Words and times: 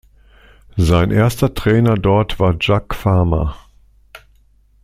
Sein 0.77 1.11
erster 1.11 1.53
Trainer 1.53 1.93
dort 1.93 2.39
war 2.39 2.55
Jaques 2.59 2.97
Farmer. 2.97 3.55